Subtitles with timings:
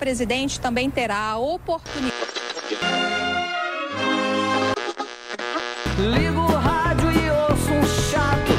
[0.00, 2.16] presidente também terá a oportunidade.
[5.98, 8.52] Ligo o rádio e ouço um chato.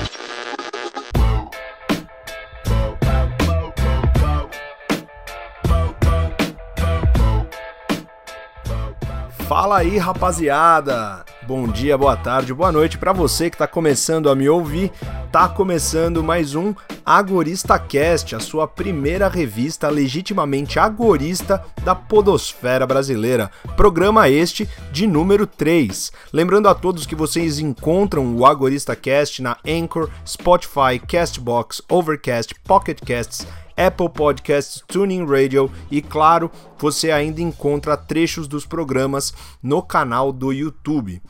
[9.48, 11.26] Fala aí, rapaziada!
[11.48, 14.92] Bom dia, boa tarde, boa noite para você que está começando a me ouvir.
[15.32, 16.73] Tá começando mais um
[17.05, 23.50] Agorista Cast, a sua primeira revista legitimamente agorista da podosfera brasileira.
[23.75, 26.11] Programa este de número 3.
[26.32, 33.00] Lembrando a todos que vocês encontram o Agorista Cast na Anchor, Spotify, Castbox, Overcast, Pocket
[33.06, 40.31] Casts, Apple Podcasts, Tuning Radio e, claro, você ainda encontra trechos dos programas no canal
[40.31, 41.22] do YouTube.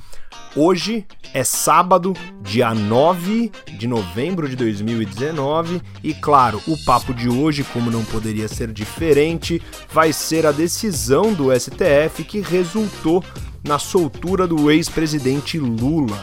[0.55, 5.60] Hoje é sábado, dia 9 de novembro de 2019,
[6.03, 9.61] e claro, o papo de hoje, como não poderia ser diferente,
[9.91, 13.23] vai ser a decisão do STF que resultou
[13.63, 16.21] na soltura do ex-presidente Lula.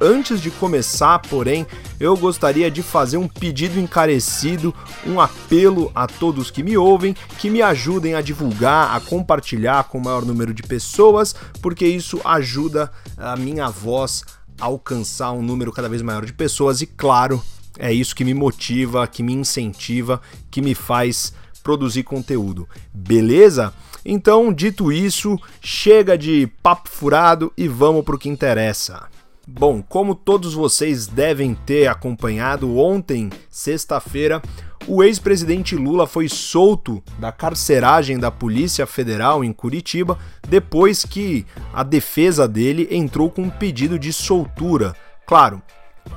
[0.00, 1.66] Antes de começar, porém,
[2.00, 4.74] eu gostaria de fazer um pedido encarecido,
[5.06, 9.98] um apelo a todos que me ouvem, que me ajudem a divulgar, a compartilhar com
[9.98, 14.24] o maior número de pessoas, porque isso ajuda a minha voz
[14.60, 17.42] a alcançar um número cada vez maior de pessoas e, claro,
[17.78, 22.68] é isso que me motiva, que me incentiva, que me faz produzir conteúdo.
[22.92, 23.72] Beleza?
[24.04, 29.08] Então, dito isso, chega de papo furado e vamos pro que interessa.
[29.46, 34.42] Bom, como todos vocês devem ter acompanhado, ontem, sexta-feira,
[34.86, 41.82] o ex-presidente Lula foi solto da carceragem da Polícia Federal em Curitiba depois que a
[41.82, 44.94] defesa dele entrou com um pedido de soltura.
[45.26, 45.62] Claro,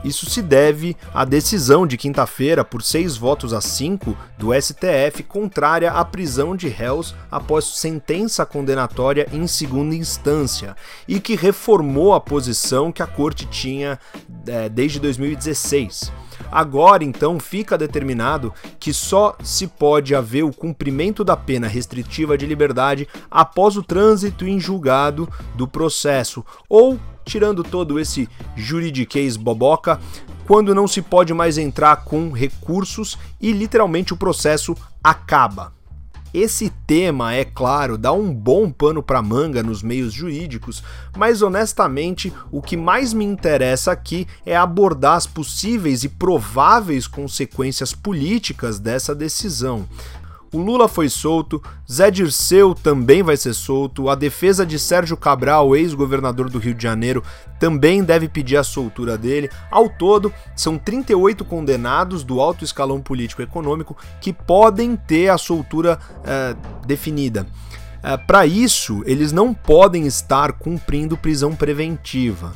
[0.04, 5.92] isso se deve à decisão de quinta-feira, por seis votos a cinco, do STF contrária
[5.92, 10.76] à prisão de réus após sentença condenatória em segunda instância
[11.08, 14.00] e que reformou a posição que a corte tinha
[14.46, 16.12] é, desde 2016.
[16.52, 22.46] Agora, então, fica determinado que só se pode haver o cumprimento da pena restritiva de
[22.46, 30.00] liberdade após o trânsito em julgado do processo ou tirando todo esse juridiquês boboca,
[30.48, 35.76] quando não se pode mais entrar com recursos e literalmente o processo acaba.
[36.34, 40.84] Esse tema, é claro, dá um bom pano para manga nos meios jurídicos,
[41.18, 47.94] mas honestamente, o que mais me interessa aqui é abordar as possíveis e prováveis consequências
[47.94, 49.88] políticas dessa decisão.
[50.54, 55.76] O Lula foi solto, Zé Dirceu também vai ser solto, a defesa de Sérgio Cabral,
[55.76, 57.22] ex-governador do Rio de Janeiro,
[57.60, 59.50] também deve pedir a soltura dele.
[59.70, 66.56] Ao todo, são 38 condenados do alto escalão político-econômico que podem ter a soltura é,
[66.86, 67.46] definida.
[68.02, 72.54] É, Para isso, eles não podem estar cumprindo prisão preventiva.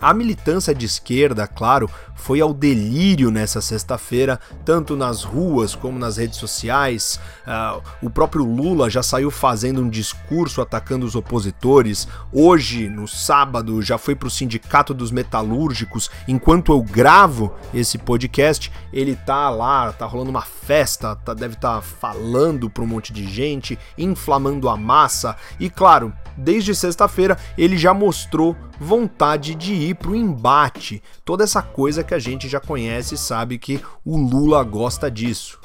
[0.00, 6.16] A militância de esquerda, claro, foi ao delírio nessa sexta-feira, tanto nas ruas como nas
[6.16, 7.18] redes sociais.
[7.46, 12.06] Uh, o próprio Lula já saiu fazendo um discurso atacando os opositores.
[12.32, 16.10] Hoje, no sábado, já foi para o Sindicato dos Metalúrgicos.
[16.26, 21.76] Enquanto eu gravo esse podcast, ele tá lá, tá rolando uma festa, tá, deve estar
[21.76, 25.36] tá falando para um monte de gente, inflamando a massa.
[25.58, 31.02] E claro, desde sexta-feira ele já mostrou vontade de ir para o embate.
[31.24, 35.60] Toda essa coisa que a gente já conhece e sabe que o Lula gosta disso.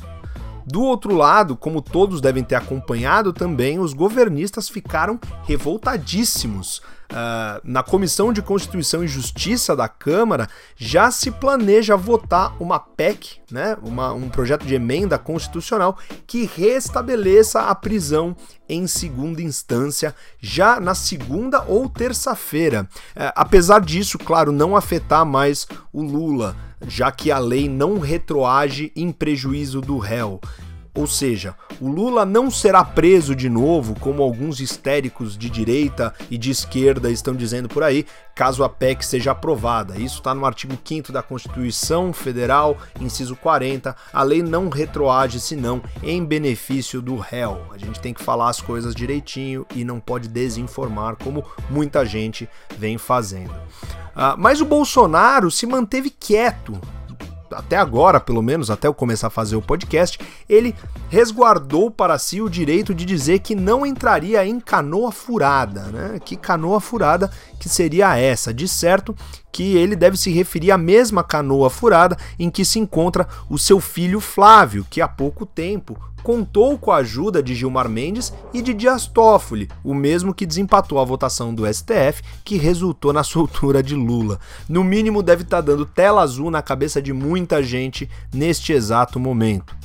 [0.65, 6.81] Do outro lado, como todos devem ter acompanhado também, os governistas ficaram revoltadíssimos.
[7.11, 13.39] Uh, na Comissão de Constituição e Justiça da Câmara já se planeja votar uma PEC,
[13.51, 18.35] né, uma, um projeto de emenda constitucional que restabeleça a prisão
[18.67, 22.89] em segunda instância já na segunda ou terça-feira.
[23.15, 26.55] Uh, apesar disso, claro, não afetar mais o Lula,
[26.87, 30.39] já que a lei não retroage em prejuízo do réu.
[30.95, 36.37] Ou seja, o Lula não será preso de novo, como alguns histéricos de direita e
[36.37, 39.97] de esquerda estão dizendo por aí, caso a PEC seja aprovada.
[39.97, 43.95] Isso está no artigo 5 da Constituição Federal, inciso 40.
[44.13, 47.59] A lei não retroage senão em benefício do réu.
[47.73, 52.47] A gente tem que falar as coisas direitinho e não pode desinformar, como muita gente
[52.77, 53.53] vem fazendo.
[54.15, 56.79] Uh, mas o Bolsonaro se manteve quieto
[57.55, 60.75] até agora, pelo menos, até eu começar a fazer o podcast, ele
[61.09, 66.19] resguardou para si o direito de dizer que não entraria em canoa furada, né?
[66.23, 68.53] Que canoa furada que seria essa?
[68.53, 69.15] De certo
[69.51, 73.79] que ele deve se referir à mesma canoa furada em que se encontra o seu
[73.79, 78.73] filho Flávio, que há pouco tempo contou com a ajuda de Gilmar Mendes e de
[78.73, 83.93] Dias Toffoli, o mesmo que desempatou a votação do STF, que resultou na soltura de
[83.93, 84.39] Lula.
[84.67, 89.19] No mínimo, deve estar tá dando tela azul na cabeça de muita gente neste exato
[89.19, 89.75] momento.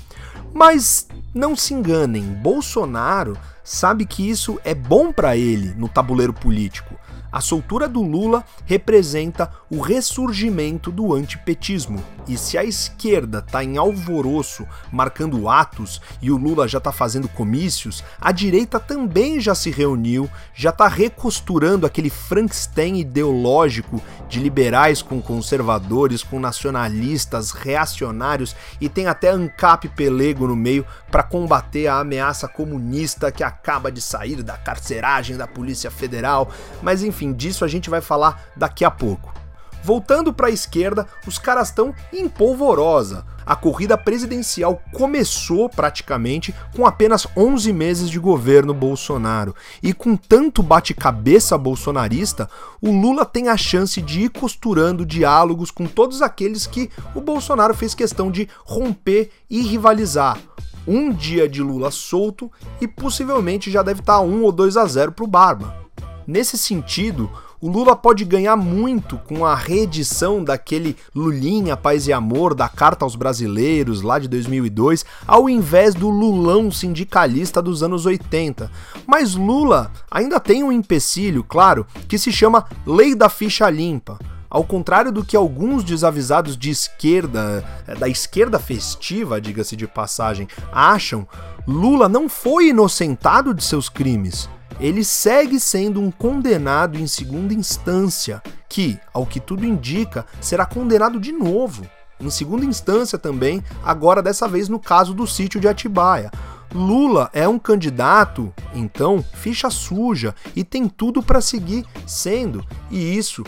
[0.55, 6.95] Mas não se enganem, Bolsonaro sabe que isso é bom para ele no tabuleiro político.
[7.31, 12.03] A soltura do Lula representa o ressurgimento do antipetismo.
[12.27, 17.29] E se a esquerda está em alvoroço, marcando atos, e o Lula já está fazendo
[17.29, 25.03] comícios, a direita também já se reuniu, já está recosturando aquele Frankenstein ideológico de liberais
[25.03, 32.01] com conservadores, com nacionalistas, reacionários e tem até ANCAP pelego no meio para combater a
[32.01, 36.51] ameaça comunista que acaba de sair da carceragem da Polícia Federal.
[36.83, 39.35] Mas enfim enfim, disso a gente vai falar daqui a pouco.
[39.83, 43.25] Voltando para a esquerda, os caras estão em polvorosa.
[43.45, 49.55] A corrida presidencial começou praticamente com apenas 11 meses de governo Bolsonaro.
[49.83, 52.49] E com tanto bate-cabeça bolsonarista,
[52.81, 57.75] o Lula tem a chance de ir costurando diálogos com todos aqueles que o Bolsonaro
[57.75, 60.39] fez questão de romper e rivalizar.
[60.87, 62.51] Um dia de Lula solto
[62.81, 65.88] e possivelmente já deve estar tá 1 ou 2 a 0 para o Barba.
[66.29, 72.55] Nesse sentido, o Lula pode ganhar muito com a reedição daquele Lulinha Paz e Amor
[72.55, 78.71] da Carta aos Brasileiros lá de 2002, ao invés do Lulão sindicalista dos anos 80.
[79.07, 84.19] Mas Lula ainda tem um empecilho, claro, que se chama Lei da Ficha Limpa.
[84.51, 90.47] Ao contrário do que alguns desavisados de esquerda, eh, da esquerda festiva, diga-se de passagem,
[90.71, 91.27] acham,
[91.67, 94.47] Lula não foi inocentado de seus crimes
[94.81, 101.19] ele segue sendo um condenado em segunda instância, que, ao que tudo indica, será condenado
[101.19, 101.87] de novo.
[102.21, 106.31] Em segunda instância também, agora dessa vez no caso do sítio de Atibaia.
[106.75, 113.43] Lula é um candidato, então, ficha suja e tem tudo para seguir sendo, e isso,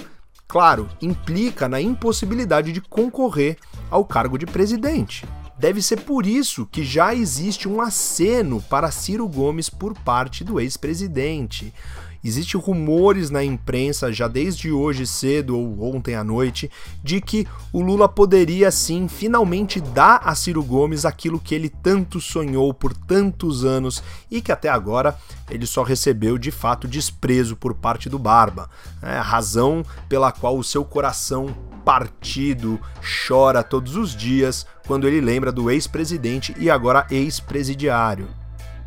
[0.48, 3.58] claro, implica na impossibilidade de concorrer
[3.90, 5.26] ao cargo de presidente.
[5.60, 10.58] Deve ser por isso que já existe um aceno para Ciro Gomes por parte do
[10.58, 11.70] ex-presidente.
[12.24, 16.70] Existem rumores na imprensa, já desde hoje cedo ou ontem à noite,
[17.04, 22.22] de que o Lula poderia sim finalmente dar a Ciro Gomes aquilo que ele tanto
[22.22, 25.18] sonhou por tantos anos e que até agora
[25.50, 28.70] ele só recebeu de fato desprezo por parte do Barba.
[29.02, 31.54] É a razão pela qual o seu coração
[31.84, 32.80] partido
[33.26, 38.28] chora todos os dias quando ele lembra do ex-presidente e agora ex-presidiário.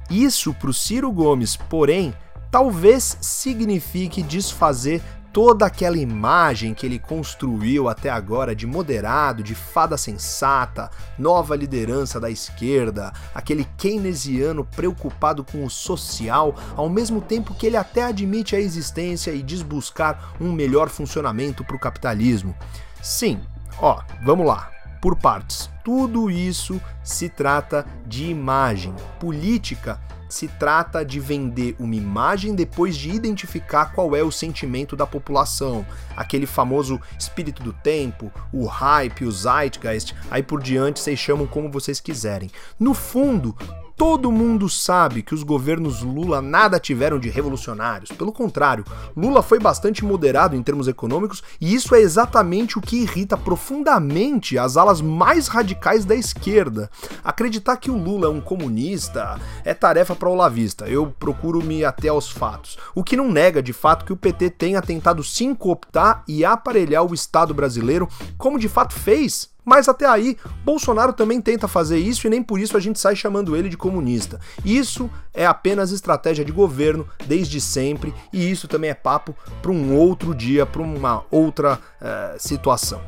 [0.09, 2.13] Isso para o Ciro Gomes, porém,
[2.51, 5.01] talvez signifique desfazer
[5.33, 12.19] toda aquela imagem que ele construiu até agora de moderado, de fada sensata, nova liderança
[12.19, 18.55] da esquerda, aquele keynesiano preocupado com o social, ao mesmo tempo que ele até admite
[18.55, 22.55] a existência e diz buscar um melhor funcionamento para o capitalismo.
[23.01, 23.41] Sim,
[23.79, 24.69] ó, vamos lá,
[25.01, 25.67] por partes.
[25.83, 28.93] Tudo isso se trata de imagem.
[29.19, 29.99] Política
[30.33, 35.85] se trata de vender uma imagem depois de identificar qual é o sentimento da população,
[36.17, 41.69] aquele famoso espírito do tempo, o hype, o zeitgeist, aí por diante vocês chamam como
[41.69, 42.49] vocês quiserem.
[42.79, 43.55] No fundo,
[44.05, 48.11] Todo mundo sabe que os governos Lula nada tiveram de revolucionários.
[48.11, 48.83] Pelo contrário,
[49.15, 54.57] Lula foi bastante moderado em termos econômicos e isso é exatamente o que irrita profundamente
[54.57, 56.91] as alas mais radicais da esquerda.
[57.23, 60.85] Acreditar que o Lula é um comunista é tarefa para o lavista.
[60.85, 62.77] Eu procuro me até aos fatos.
[62.93, 67.05] O que não nega de fato que o PT tenha tentado se cooptar e aparelhar
[67.05, 72.27] o Estado brasileiro, como de fato fez mas até aí, Bolsonaro também tenta fazer isso
[72.27, 74.39] e nem por isso a gente sai chamando ele de comunista.
[74.63, 79.95] Isso é apenas estratégia de governo desde sempre e isso também é papo para um
[79.95, 83.01] outro dia, para uma outra uh, situação.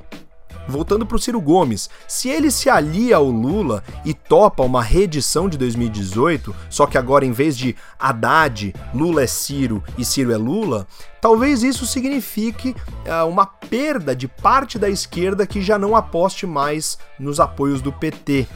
[0.68, 5.48] Voltando para o Ciro Gomes, se ele se alia ao Lula e topa uma reedição
[5.48, 10.38] de 2018, só que agora em vez de Haddad, Lula é Ciro e Ciro é
[10.38, 10.88] Lula,
[11.22, 16.98] talvez isso signifique uh, uma perda de parte da esquerda que já não aposte mais
[17.20, 18.48] nos apoios do PT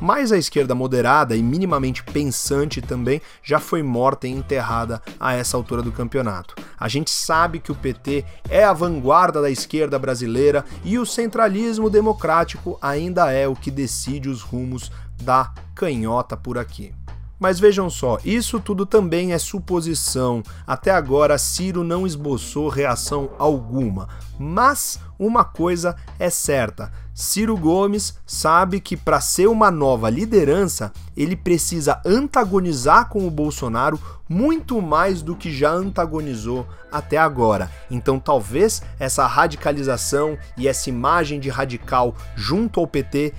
[0.00, 5.56] mas a esquerda moderada e minimamente pensante também já foi morta e enterrada a essa
[5.56, 6.54] altura do campeonato.
[6.78, 11.90] A gente sabe que o PT é a vanguarda da esquerda brasileira e o centralismo
[11.90, 14.90] democrático ainda é o que decide os rumos
[15.22, 16.92] da canhota por aqui.
[17.40, 20.42] Mas vejam só, isso tudo também é suposição.
[20.66, 24.10] Até agora, Ciro não esboçou reação alguma.
[24.38, 31.36] Mas uma coisa é certa: Ciro Gomes sabe que para ser uma nova liderança, ele
[31.36, 37.70] precisa antagonizar com o Bolsonaro muito mais do que já antagonizou até agora.
[37.90, 43.34] Então, talvez essa radicalização e essa imagem de radical junto ao PT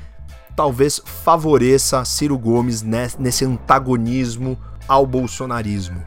[0.56, 6.04] talvez favoreça Ciro Gomes nesse antagonismo ao bolsonarismo.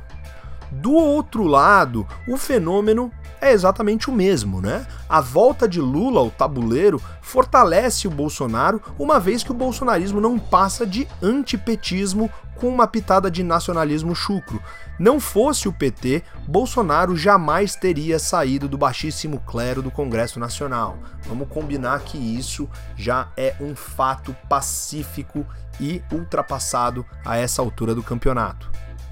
[0.71, 3.11] Do outro lado, o fenômeno
[3.45, 4.87] é exatamente o mesmo, né?
[5.09, 10.39] A volta de Lula ao tabuleiro fortalece o Bolsonaro, uma vez que o bolsonarismo não
[10.39, 14.63] passa de antipetismo com uma pitada de nacionalismo chucro.
[14.99, 20.97] Não fosse o PT, Bolsonaro jamais teria saído do baixíssimo clero do Congresso Nacional.
[21.27, 25.45] Vamos combinar que isso já é um fato pacífico
[25.81, 28.71] e ultrapassado a essa altura do campeonato.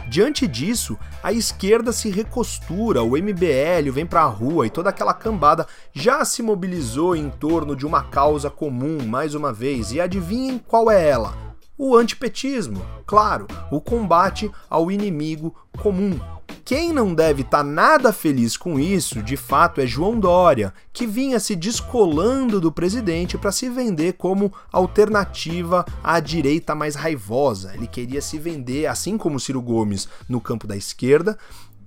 [0.09, 5.15] Diante disso, a esquerda se recostura, o MBL vem para a rua e toda aquela
[5.15, 9.93] cambada já se mobilizou em torno de uma causa comum mais uma vez.
[9.93, 11.52] E adivinhem qual é ela?
[11.85, 16.17] O antipetismo, claro, o combate ao inimigo comum,
[16.65, 21.09] quem não deve estar tá nada feliz com isso, de fato, é João Dória, que
[21.09, 27.75] vinha se descolando do presidente para se vender como alternativa à direita mais raivosa.
[27.75, 31.37] Ele queria se vender, assim como Ciro Gomes no campo da esquerda,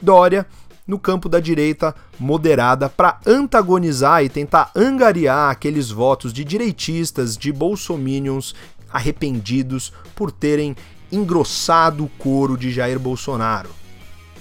[0.03, 0.45] Dória
[0.87, 7.51] no campo da direita moderada para antagonizar e tentar angariar aqueles votos de direitistas, de
[7.51, 8.53] bolsominions
[8.95, 10.73] arrependidos por terem
[11.11, 13.69] engrossado o coro de Jair Bolsonaro.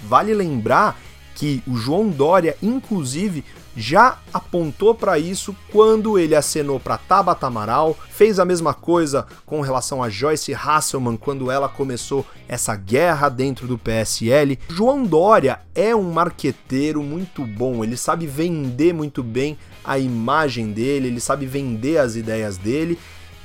[0.07, 0.97] Vale lembrar
[1.35, 3.43] que o João Dória, inclusive,
[3.75, 9.59] já apontou para isso quando ele acenou para Tabata Amaral, fez a mesma coisa com
[9.59, 14.57] relação a Joyce Hasselman quando ela começou essa guerra dentro do PSL.
[14.69, 21.09] João Dória é um marqueteiro muito bom, ele sabe vender muito bem a imagem dele,
[21.09, 22.97] ele sabe vender as ideias dele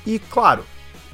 [0.06, 0.64] e, claro,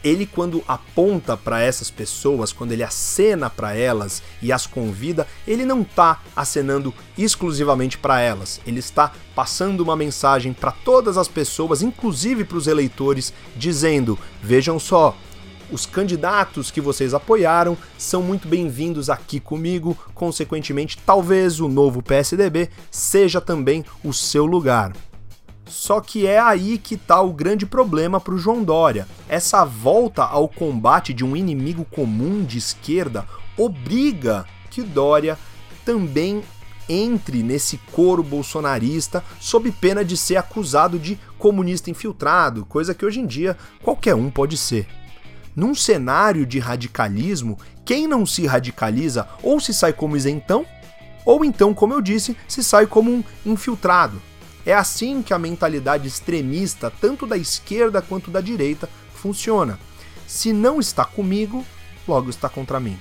[0.07, 5.65] ele quando aponta para essas pessoas, quando ele acena para elas e as convida, ele
[5.65, 8.61] não está acenando exclusivamente para elas.
[8.65, 14.79] Ele está passando uma mensagem para todas as pessoas, inclusive para os eleitores, dizendo: "Vejam
[14.79, 15.17] só,
[15.71, 22.71] os candidatos que vocês apoiaram são muito bem-vindos aqui comigo, consequentemente, talvez o novo PSDB
[22.91, 24.93] seja também o seu lugar.
[25.67, 29.07] Só que é aí que está o grande problema para o João Dória.
[29.29, 35.39] Essa volta ao combate de um inimigo comum de esquerda obriga que Dória
[35.85, 36.43] também
[36.89, 43.21] entre nesse coro bolsonarista sob pena de ser acusado de comunista infiltrado, coisa que hoje
[43.21, 44.87] em dia qualquer um pode ser.
[45.55, 50.67] Num cenário de radicalismo, quem não se radicaliza ou se sai como isentão,
[51.25, 54.21] ou então, como eu disse, se sai como um infiltrado.
[54.67, 59.79] É assim que a mentalidade extremista, tanto da esquerda quanto da direita, funciona.
[60.27, 61.65] Se não está comigo,
[62.07, 62.99] logo está contra mim.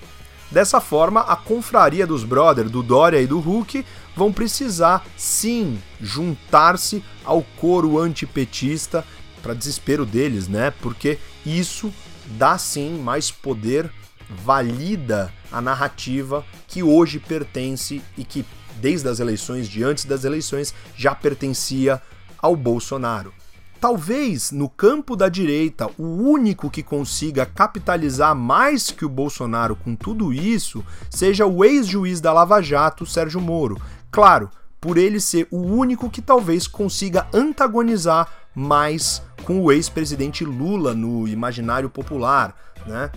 [0.52, 3.84] Dessa forma, a confraria dos brothers, do Dória e do Hulk,
[4.16, 9.04] vão precisar sim juntar-se ao coro antipetista,
[9.42, 10.72] para desespero deles, né?
[10.82, 11.92] Porque isso
[12.38, 13.92] dá sim mais poder,
[14.30, 18.46] valida a narrativa que hoje pertence e que
[18.76, 22.02] desde as eleições, de antes das eleições, já pertencia
[22.38, 23.34] ao Bolsonaro.
[23.80, 29.96] Talvez no campo da direita, o único que consiga capitalizar mais que o Bolsonaro com
[29.96, 33.80] tudo isso seja o ex-juiz da Lava Jato, Sérgio Moro.
[34.10, 40.94] Claro, por ele ser o único que talvez consiga antagonizar mais com o ex-presidente Lula
[40.94, 42.56] no imaginário popular,
[42.88, 43.12] né?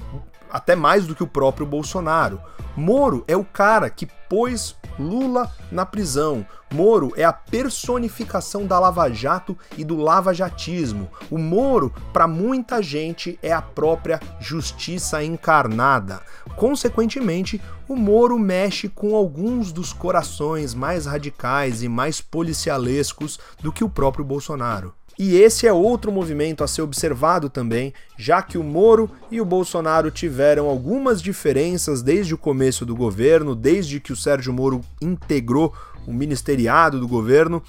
[0.50, 2.40] Até mais do que o próprio Bolsonaro.
[2.76, 6.44] Moro é o cara que pôs Lula na prisão.
[6.72, 11.08] Moro é a personificação da Lava Jato e do lavajatismo.
[11.30, 16.20] O Moro, para muita gente, é a própria justiça encarnada.
[16.56, 23.84] Consequentemente, o Moro mexe com alguns dos corações mais radicais e mais policialescos do que
[23.84, 24.94] o próprio Bolsonaro.
[25.18, 29.44] E esse é outro movimento a ser observado também, já que o Moro e o
[29.44, 35.74] Bolsonaro tiveram algumas diferenças desde o começo do governo, desde que o Sérgio Moro integrou
[36.06, 37.60] o ministeriado do governo.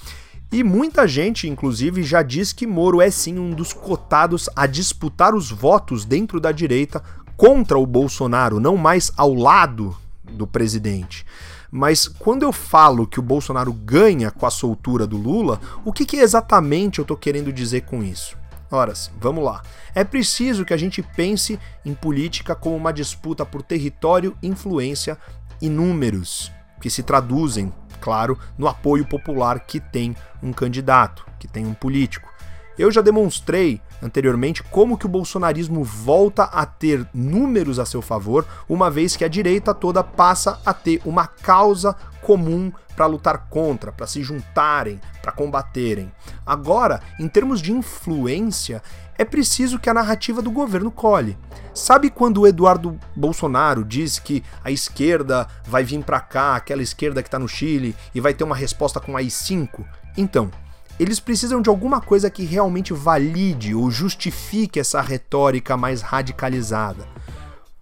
[0.51, 5.33] E muita gente, inclusive, já diz que Moro é sim um dos cotados a disputar
[5.33, 7.03] os votos dentro da direita
[7.35, 11.25] contra o Bolsonaro, não mais ao lado do presidente.
[11.71, 16.05] Mas quando eu falo que o Bolsonaro ganha com a soltura do Lula, o que,
[16.05, 18.37] que exatamente eu estou querendo dizer com isso?
[18.71, 19.63] Ora, vamos lá.
[19.95, 25.17] É preciso que a gente pense em política como uma disputa por território, influência
[25.61, 31.65] e números, que se traduzem, claro, no apoio popular que tem um candidato, que tem
[31.65, 32.31] um político.
[32.79, 38.47] Eu já demonstrei anteriormente como que o bolsonarismo volta a ter números a seu favor,
[38.69, 43.91] uma vez que a direita toda passa a ter uma causa comum para lutar contra,
[43.91, 46.09] para se juntarem, para combaterem.
[46.45, 48.81] Agora, em termos de influência,
[49.17, 51.37] é preciso que a narrativa do governo colhe.
[51.73, 57.21] Sabe quando o Eduardo Bolsonaro diz que a esquerda vai vir para cá, aquela esquerda
[57.21, 59.83] que está no Chile, e vai ter uma resposta com AI-5?
[60.17, 60.49] Então,
[60.99, 67.07] eles precisam de alguma coisa que realmente valide ou justifique essa retórica mais radicalizada.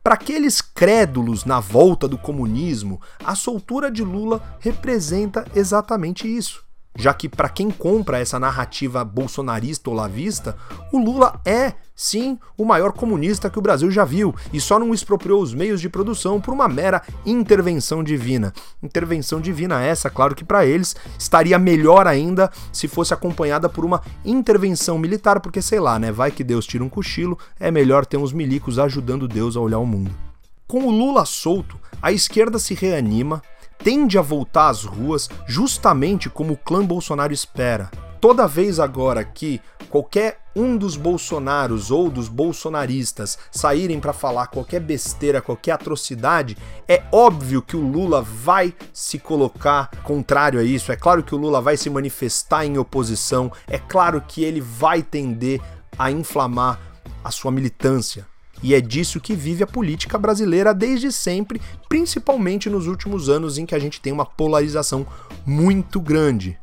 [0.04, 6.67] Para aqueles crédulos na volta do comunismo, a soltura de Lula representa exatamente isso
[6.98, 10.58] já que para quem compra essa narrativa bolsonarista ou lavista,
[10.92, 14.94] o Lula é, sim, o maior comunista que o Brasil já viu e só não
[14.94, 18.52] expropriou os meios de produção por uma mera intervenção divina.
[18.82, 24.02] Intervenção divina essa, claro que para eles estaria melhor ainda se fosse acompanhada por uma
[24.26, 28.18] intervenção militar, porque sei lá, né, vai que Deus tira um cochilo, é melhor ter
[28.18, 30.12] uns milicos ajudando Deus a olhar o mundo.
[30.68, 33.42] Com o Lula solto, a esquerda se reanima,
[33.78, 37.90] tende a voltar às ruas justamente como o clã Bolsonaro espera.
[38.20, 44.80] Toda vez agora que qualquer um dos bolsonaros ou dos bolsonaristas saírem para falar qualquer
[44.80, 46.58] besteira, qualquer atrocidade,
[46.88, 50.92] é óbvio que o Lula vai se colocar contrário a isso.
[50.92, 53.52] É claro que o Lula vai se manifestar em oposição.
[53.68, 55.62] É claro que ele vai tender
[55.98, 56.80] a inflamar
[57.24, 58.26] a sua militância.
[58.64, 63.66] E é disso que vive a política brasileira desde sempre, principalmente nos últimos anos em
[63.66, 65.06] que a gente tem uma polarização
[65.46, 66.58] muito grande.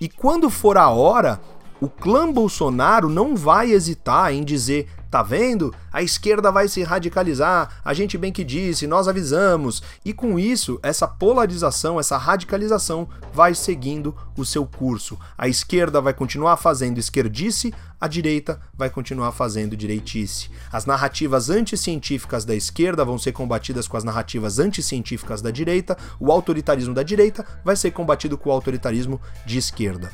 [0.00, 1.40] E quando for a hora,
[1.80, 5.74] o clã Bolsonaro não vai hesitar em dizer Tá vendo?
[5.92, 9.82] A esquerda vai se radicalizar, a gente bem que disse, nós avisamos.
[10.04, 15.18] E com isso, essa polarização, essa radicalização vai seguindo o seu curso.
[15.36, 20.48] A esquerda vai continuar fazendo esquerdice, a direita vai continuar fazendo direitice.
[20.72, 26.30] As narrativas anticientíficas da esquerda vão ser combatidas com as narrativas anticientíficas da direita, o
[26.30, 30.10] autoritarismo da direita vai ser combatido com o autoritarismo de esquerda.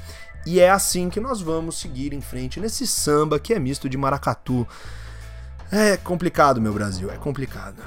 [0.47, 3.99] E é assim que nós vamos seguir em frente nesse samba que é misto de
[3.99, 4.67] maracatu.
[5.73, 7.83] É complicado, meu Brasil, é complicado.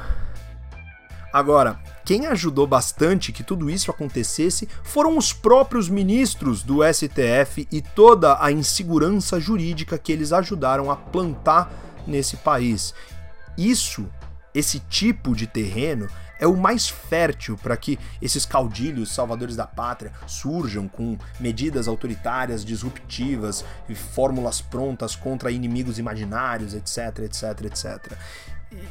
[1.31, 7.81] Agora, quem ajudou bastante que tudo isso acontecesse foram os próprios ministros do STF e
[7.81, 11.71] toda a insegurança jurídica que eles ajudaram a plantar
[12.05, 12.93] nesse país.
[13.57, 14.07] Isso,
[14.53, 20.13] esse tipo de terreno, é o mais fértil para que esses caudilhos salvadores da pátria
[20.25, 28.17] surjam com medidas autoritárias, disruptivas e fórmulas prontas contra inimigos imaginários, etc, etc, etc.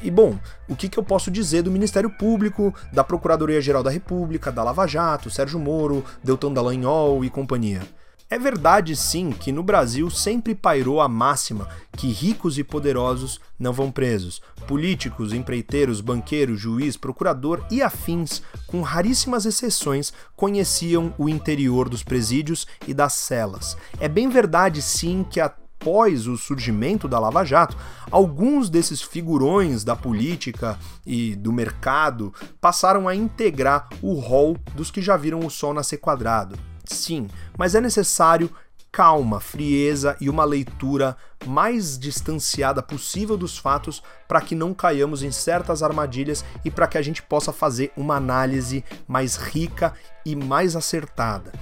[0.02, 4.50] E bom, o que, que eu posso dizer do Ministério Público, da Procuradoria-Geral da República,
[4.50, 7.82] da Lava Jato, Sérgio Moro, Deltan Dallagnol e companhia?
[8.30, 13.72] É verdade, sim, que no Brasil sempre pairou a máxima que ricos e poderosos não
[13.72, 14.42] vão presos.
[14.66, 22.66] Políticos, empreiteiros, banqueiros, juiz, procurador e afins, com raríssimas exceções, conheciam o interior dos presídios
[22.86, 23.78] e das celas.
[23.98, 27.78] É bem verdade, sim, que após o surgimento da Lava Jato,
[28.10, 35.00] alguns desses figurões da política e do mercado passaram a integrar o rol dos que
[35.00, 36.58] já viram o sol nascer quadrado.
[36.88, 38.50] Sim, mas é necessário
[38.90, 45.30] calma, frieza e uma leitura mais distanciada possível dos fatos para que não caiamos em
[45.30, 50.74] certas armadilhas e para que a gente possa fazer uma análise mais rica e mais
[50.74, 51.52] acertada.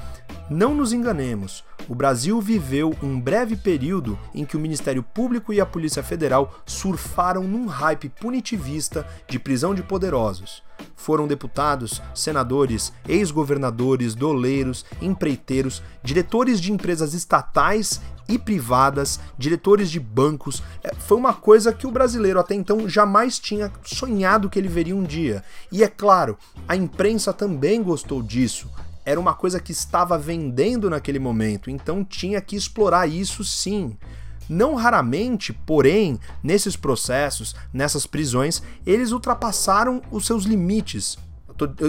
[0.49, 5.61] Não nos enganemos, o Brasil viveu um breve período em que o Ministério Público e
[5.61, 10.63] a Polícia Federal surfaram num hype punitivista de prisão de poderosos.
[10.95, 20.63] Foram deputados, senadores, ex-governadores, doleiros, empreiteiros, diretores de empresas estatais e privadas, diretores de bancos.
[20.85, 24.95] É, foi uma coisa que o brasileiro até então jamais tinha sonhado que ele veria
[24.95, 25.43] um dia.
[25.73, 28.71] E é claro, a imprensa também gostou disso
[29.07, 33.97] era uma coisa que estava vendendo naquele momento, então tinha que explorar isso sim.
[34.49, 41.17] Não raramente, porém, nesses processos, nessas prisões, eles ultrapassaram os seus limites.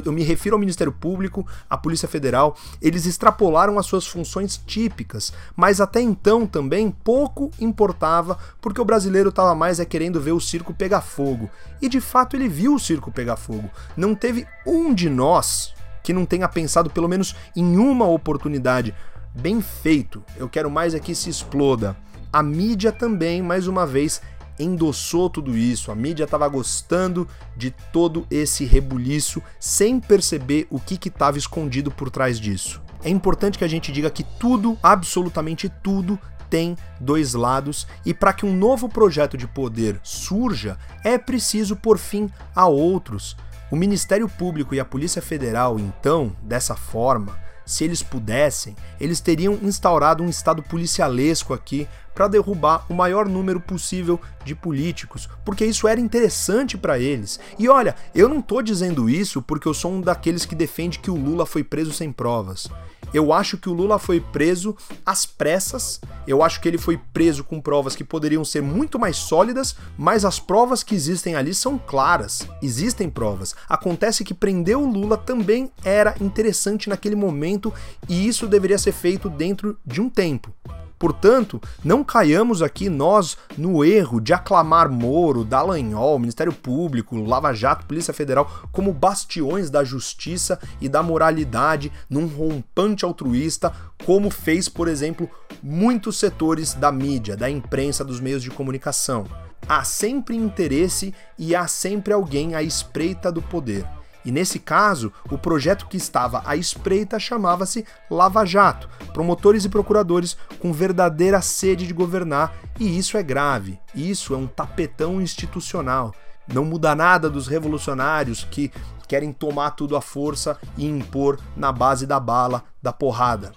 [0.05, 5.33] Eu me refiro ao Ministério Público, à Polícia Federal, eles extrapolaram as suas funções típicas,
[5.55, 10.39] mas até então também pouco importava, porque o brasileiro estava mais é querendo ver o
[10.39, 11.49] circo pegar fogo.
[11.81, 13.69] E de fato ele viu o circo pegar fogo.
[13.97, 15.73] Não teve um de nós,
[16.07, 18.95] que não tenha pensado pelo menos em uma oportunidade.
[19.35, 21.97] Bem feito, eu quero mais é que se exploda.
[22.31, 24.21] A mídia também, mais uma vez,
[24.57, 25.91] endossou tudo isso.
[25.91, 32.09] A mídia estava gostando de todo esse rebuliço sem perceber o que estava escondido por
[32.09, 32.81] trás disso.
[33.03, 36.17] É importante que a gente diga que tudo, absolutamente tudo,
[36.49, 41.97] tem dois lados e para que um novo projeto de poder surja, é preciso por
[41.97, 43.35] fim a outros.
[43.69, 49.59] O Ministério Público e a Polícia Federal, então, dessa forma, se eles pudessem, eles teriam
[49.61, 51.85] instaurado um estado policialesco aqui
[52.17, 57.39] para derrubar o maior número possível de políticos, porque isso era interessante para eles.
[57.59, 61.11] E olha, eu não tô dizendo isso porque eu sou um daqueles que defende que
[61.11, 62.67] o Lula foi preso sem provas.
[63.13, 64.75] Eu acho que o Lula foi preso
[65.05, 66.01] às pressas.
[66.27, 70.25] Eu acho que ele foi preso com provas que poderiam ser muito mais sólidas, mas
[70.25, 72.47] as provas que existem ali são claras.
[72.63, 73.55] Existem provas.
[73.69, 77.71] Acontece que prender o Lula também era interessante naquele momento
[78.09, 80.51] e isso deveria ser feito dentro de um tempo.
[80.99, 87.85] Portanto, não caiamos aqui nós no erro de aclamar Moro, Dallagnol, Ministério Público, Lava Jato,
[87.85, 93.71] Polícia Federal como bastiões da justiça e da moralidade num rompante altruísta,
[94.05, 95.29] como fez, por exemplo,
[95.61, 99.25] muitos setores da mídia, da imprensa, dos meios de comunicação.
[99.67, 103.85] Há sempre interesse e há sempre alguém à espreita do poder.
[104.27, 110.35] E nesse caso, o projeto que estava à espreita chamava-se Lava Jato, promotores e procuradores
[110.59, 113.79] com verdadeira sede de governar, e isso é grave.
[113.95, 116.13] Isso é um tapetão institucional.
[116.45, 118.69] Não muda nada dos revolucionários que
[119.07, 123.53] querem tomar tudo à força e impor na base da bala, da porrada.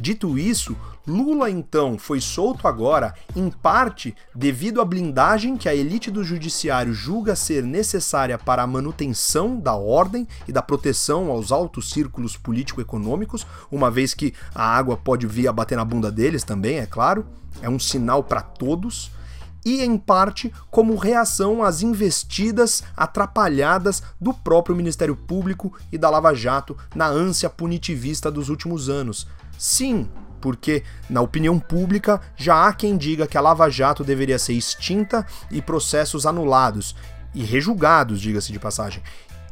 [0.00, 0.76] Dito isso,
[1.08, 6.92] Lula então foi solto agora, em parte devido à blindagem que a elite do judiciário
[6.92, 13.46] julga ser necessária para a manutenção da ordem e da proteção aos altos círculos político-econômicos,
[13.72, 17.26] uma vez que a água pode vir a bater na bunda deles também, é claro.
[17.62, 19.10] É um sinal para todos
[19.64, 26.34] e, em parte, como reação às investidas atrapalhadas do próprio Ministério Público e da Lava
[26.34, 29.26] Jato na ânsia punitivista dos últimos anos.
[29.58, 30.08] Sim,
[30.40, 35.26] porque na opinião pública já há quem diga que a Lava Jato deveria ser extinta
[35.50, 36.94] e processos anulados
[37.34, 39.02] e rejulgados, diga-se de passagem.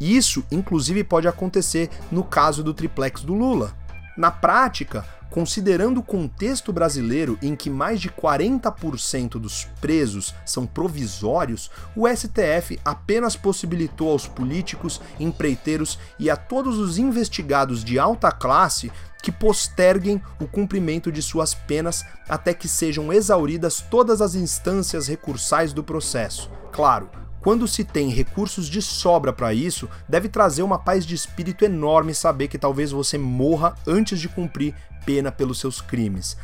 [0.00, 3.74] Isso, inclusive, pode acontecer no caso do triplex do Lula.
[4.16, 11.70] Na prática, considerando o contexto brasileiro em que mais de 40% dos presos são provisórios,
[11.94, 18.90] o STF apenas possibilitou aos políticos, empreiteiros e a todos os investigados de alta classe
[19.26, 25.72] que posterguem o cumprimento de suas penas até que sejam exauridas todas as instâncias recursais
[25.72, 26.48] do processo.
[26.70, 27.10] Claro,
[27.40, 32.14] quando se tem recursos de sobra para isso, deve trazer uma paz de espírito enorme
[32.14, 36.36] saber que talvez você morra antes de cumprir pena pelos seus crimes.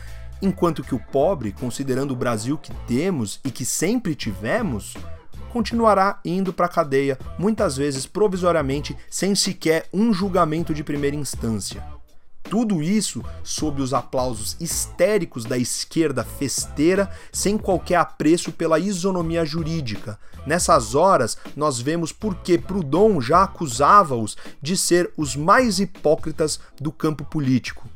[0.43, 4.97] Enquanto que o pobre, considerando o Brasil que temos e que sempre tivemos,
[5.53, 12.02] continuará indo para a cadeia, muitas vezes provisoriamente, sem sequer um julgamento de primeira instância.
[12.53, 20.19] Tudo isso sob os aplausos histéricos da esquerda festeira, sem qualquer apreço pela isonomia jurídica.
[20.45, 26.93] Nessas horas, nós vemos por que Proudhon já acusava-os de ser os mais hipócritas do
[26.93, 27.89] campo político.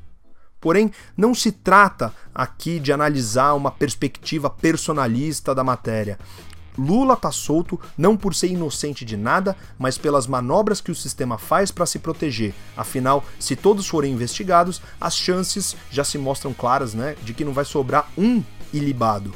[0.59, 6.19] Porém, não se trata aqui de analisar uma perspectiva personalista da matéria.
[6.79, 11.39] Lula tá solto não por ser inocente de nada, mas pelas manobras que o sistema
[11.39, 12.55] faz para se proteger.
[12.77, 17.53] Afinal, se todos forem investigados, as chances já se mostram claras, né, de que não
[17.53, 19.33] vai sobrar um ilibado.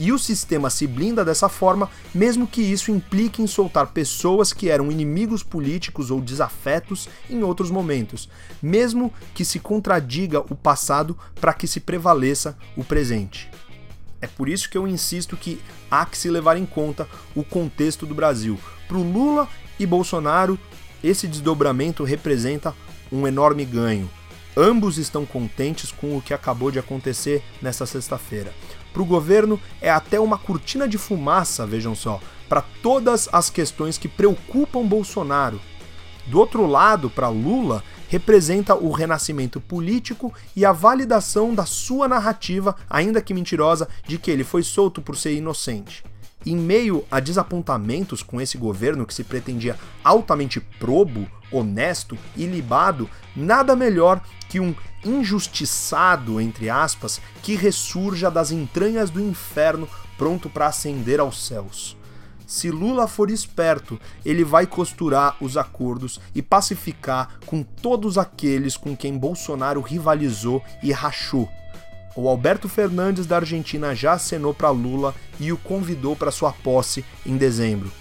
[0.00, 4.70] E o sistema se blinda dessa forma, mesmo que isso implique em soltar pessoas que
[4.70, 8.26] eram inimigos políticos ou desafetos em outros momentos,
[8.62, 13.50] mesmo que se contradiga o passado para que se prevaleça o presente.
[14.20, 18.04] É por isso que eu insisto que há que se levar em conta o contexto
[18.04, 18.58] do Brasil.
[18.86, 20.58] Para o Lula e Bolsonaro,
[21.02, 22.74] esse desdobramento representa
[23.10, 24.10] um enorme ganho.
[24.56, 28.52] Ambos estão contentes com o que acabou de acontecer nesta sexta-feira.
[28.92, 33.96] Para o governo, é até uma cortina de fumaça, vejam só, para todas as questões
[33.96, 35.60] que preocupam Bolsonaro.
[36.26, 42.74] Do outro lado, para Lula, representa o renascimento político e a validação da sua narrativa,
[42.90, 46.04] ainda que mentirosa, de que ele foi solto por ser inocente.
[46.44, 53.08] Em meio a desapontamentos com esse governo que se pretendia altamente probo, honesto e libado,
[53.36, 60.66] nada melhor que um injustiçado, entre aspas, que ressurja das entranhas do inferno pronto para
[60.66, 61.99] ascender aos céus.
[62.50, 68.96] Se Lula for esperto, ele vai costurar os acordos e pacificar com todos aqueles com
[68.96, 71.48] quem Bolsonaro rivalizou e rachou.
[72.16, 77.04] O Alberto Fernandes da Argentina já acenou para Lula e o convidou para sua posse
[77.24, 77.92] em dezembro.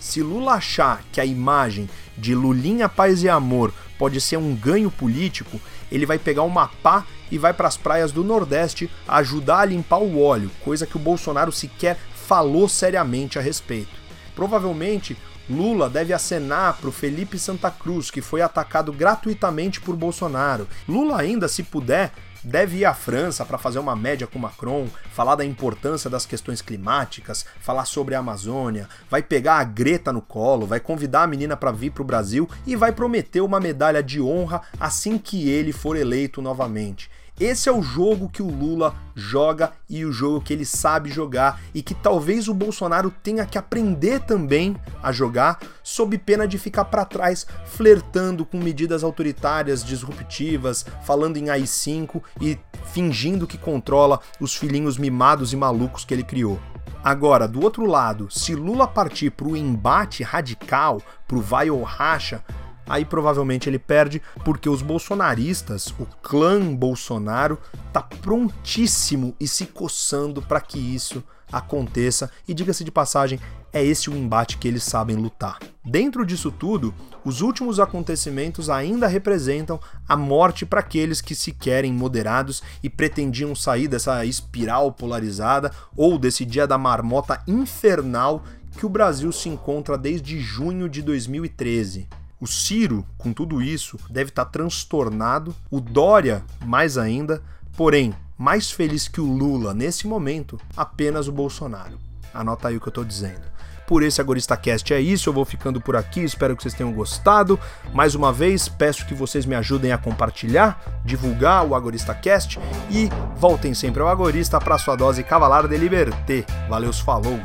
[0.00, 1.88] Se Lula achar que a imagem
[2.18, 5.60] de Lulinha Paz e Amor pode ser um ganho político,
[5.92, 9.98] ele vai pegar uma pá e vai para as praias do Nordeste ajudar a limpar
[9.98, 14.00] o óleo, coisa que o Bolsonaro sequer falou seriamente a respeito.
[14.34, 15.16] Provavelmente
[15.50, 20.68] Lula deve acenar para o Felipe Santa Cruz, que foi atacado gratuitamente por Bolsonaro.
[20.88, 22.12] Lula ainda, se puder,
[22.44, 26.62] deve ir à França para fazer uma média com Macron, falar da importância das questões
[26.62, 31.56] climáticas, falar sobre a Amazônia, vai pegar a Greta no colo, vai convidar a menina
[31.56, 35.72] para vir para o Brasil e vai prometer uma medalha de honra assim que ele
[35.72, 37.10] for eleito novamente.
[37.40, 41.60] Esse é o jogo que o Lula joga e o jogo que ele sabe jogar
[41.74, 46.84] e que talvez o Bolsonaro tenha que aprender também a jogar, sob pena de ficar
[46.84, 52.58] para trás, flertando com medidas autoritárias, disruptivas, falando em AI-5 e
[52.92, 56.60] fingindo que controla os filhinhos mimados e malucos que ele criou.
[57.02, 61.82] Agora, do outro lado, se Lula partir para o embate radical, para o vai ou
[61.82, 62.44] racha,
[62.86, 67.58] aí provavelmente ele perde, porque os bolsonaristas, o clã Bolsonaro,
[67.92, 72.30] tá prontíssimo e se coçando para que isso aconteça.
[72.48, 73.38] E diga-se de passagem,
[73.72, 75.58] é esse o embate que eles sabem lutar.
[75.84, 81.92] Dentro disso tudo, os últimos acontecimentos ainda representam a morte para aqueles que se querem
[81.92, 88.42] moderados e pretendiam sair dessa espiral polarizada ou desse dia da marmota infernal
[88.76, 92.08] que o Brasil se encontra desde junho de 2013.
[92.42, 97.40] O Ciro, com tudo isso, deve estar tá transtornado, o Dória, mais ainda,
[97.76, 102.00] porém, mais feliz que o Lula nesse momento, apenas o Bolsonaro.
[102.34, 103.42] Anota aí o que eu estou dizendo.
[103.86, 106.92] Por esse Agorista Cast é isso, eu vou ficando por aqui, espero que vocês tenham
[106.92, 107.60] gostado.
[107.94, 112.58] Mais uma vez, peço que vocês me ajudem a compartilhar, divulgar o Agorista Cast
[112.90, 116.44] e voltem sempre ao Agorista para sua dose Cavalar de Liberté.
[116.68, 117.38] Valeu, falou!